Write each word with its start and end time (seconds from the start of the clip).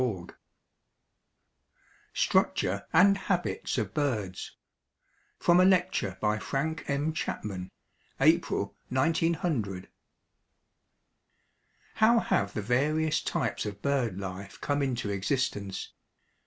STRUCTURE 2.15 2.87
AND 2.91 3.19
HABITS 3.29 3.77
OF 3.77 3.93
BIRDS. 3.93 4.55
From 5.37 5.59
a 5.59 5.63
lecture 5.63 6.17
by 6.19 6.39
Frank 6.39 6.85
M. 6.87 7.13
Chapman, 7.13 7.69
April, 8.19 8.75
1900. 8.89 9.89
How 11.97 12.17
have 12.17 12.55
the 12.55 12.63
various 12.63 13.21
types 13.21 13.67
of 13.67 13.83
bird 13.83 14.19
life 14.19 14.59
come 14.59 14.81
into 14.81 15.11
existence? 15.11 15.93